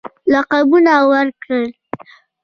[0.31, 1.67] لقبونه ورکړل.